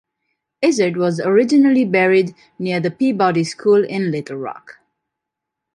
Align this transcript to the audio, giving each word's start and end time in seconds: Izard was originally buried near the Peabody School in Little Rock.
Izard 0.63 0.97
was 0.97 1.19
originally 1.19 1.85
buried 1.85 2.33
near 2.57 2.79
the 2.79 2.89
Peabody 2.89 3.43
School 3.43 3.85
in 3.85 4.09
Little 4.09 4.37
Rock. 4.37 4.79